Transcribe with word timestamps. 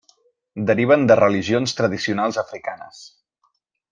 Deriven 0.69 1.03
de 1.11 1.17
religions 1.19 1.77
tradicionals 1.81 2.41
africanes. 2.45 3.03